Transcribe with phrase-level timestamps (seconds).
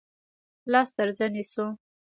[0.71, 1.67] لاس تر زنې شو.